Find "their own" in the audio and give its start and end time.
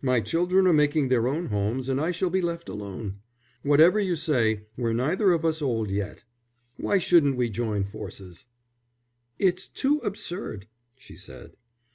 1.08-1.48